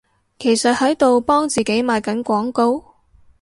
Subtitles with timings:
[0.39, 2.83] 其實喺度幫自己賣緊廣告？